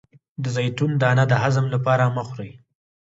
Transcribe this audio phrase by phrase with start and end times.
[0.43, 2.51] د زیتون دانه د هضم لپاره مه خورئ